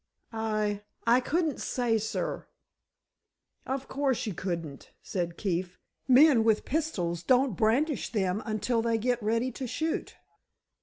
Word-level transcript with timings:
"I—I 0.33 1.19
couldn't 1.19 1.61
say, 1.61 1.99
sir." 1.99 2.47
"Of 3.67 3.87
course 3.87 4.25
you 4.25 4.33
couldn't," 4.33 4.93
said 5.03 5.37
Keefe. 5.37 5.77
"Men 6.07 6.43
with 6.43 6.65
pistols 6.65 7.21
don't 7.21 7.55
brandish 7.55 8.11
them 8.11 8.41
until 8.43 8.81
they 8.81 8.97
get 8.97 9.21
ready 9.21 9.51
to 9.51 9.67
shoot." 9.67 10.15